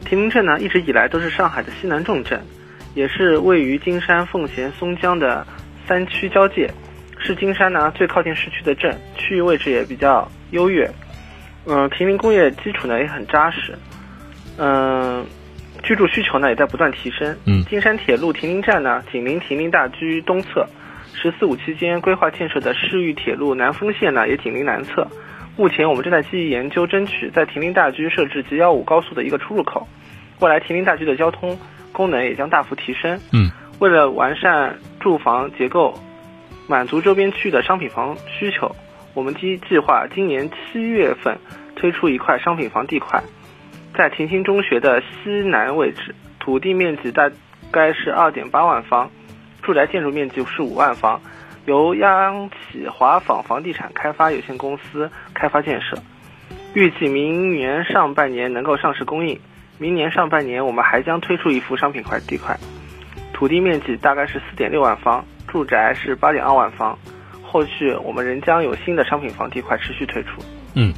[0.00, 2.40] 亭林镇呢，一直以来都是上海的西南重镇，
[2.94, 5.46] 也是位于金山、奉贤、松江的
[5.86, 6.70] 三区交界，
[7.18, 10.88] 是金山呢最靠近市区的镇，区域位置也比较优越。
[11.66, 13.76] 嗯，亭林工业基础呢也很扎实，
[14.56, 15.26] 嗯，
[15.82, 17.36] 居住需求呢也在不断提升。
[17.44, 20.66] 嗯金山铁路亭林站呢紧邻亭林大居东侧
[21.20, 25.08] ，“十四五”期间规划建设的市域铁路南丰线呢也紧邻南侧。
[25.56, 29.88] 目前我们正在积极研究，争取在亭林大居设置 G 幺五高速的一个出入口。
[30.40, 31.58] 未来亭林大居的交通
[31.92, 33.18] 功能也将大幅提升。
[33.32, 33.50] 嗯，
[33.80, 35.98] 为了完善住房结构，
[36.68, 38.76] 满足周边区域的商品房需求，
[39.14, 41.36] 我们计计划今年七月份
[41.74, 43.20] 推出一块商品房地块，
[43.96, 47.28] 在亭新中学的西南位置，土地面积大
[47.72, 49.10] 概是二点八万方，
[49.62, 51.20] 住宅建筑面积是五万方，
[51.66, 55.96] 由央企华纺房地产开发有限公司开发建设，
[56.74, 59.38] 预计明年上半年能够上市供应。
[59.78, 62.58] 明年上半年，我们还将推出一幅商品块地块，
[63.32, 66.98] 土地面积大概是四点六万方，住宅是八点二万方。
[67.42, 70.42] 后续我们仍将有新的商品房地块持续推出。
[70.74, 70.92] 嗯。